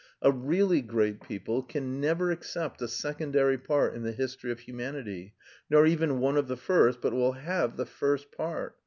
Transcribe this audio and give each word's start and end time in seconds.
A 0.23 0.31
really 0.31 0.81
great 0.81 1.21
people 1.21 1.61
can 1.61 2.01
never 2.01 2.31
accept 2.31 2.81
a 2.81 2.87
secondary 2.87 3.59
part 3.59 3.93
in 3.93 4.01
the 4.01 4.11
history 4.11 4.51
of 4.51 4.61
Humanity, 4.61 5.35
nor 5.69 5.85
even 5.85 6.17
one 6.19 6.37
of 6.37 6.47
the 6.47 6.57
first, 6.57 7.01
but 7.01 7.13
will 7.13 7.33
have 7.33 7.77
the 7.77 7.85
first 7.85 8.31
part. 8.31 8.75